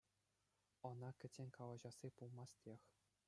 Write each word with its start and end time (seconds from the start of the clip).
Ӑна 0.91 1.09
кӗтсен, 1.23 1.49
калаҫасси 1.59 2.07
пулмастех. 2.21 2.81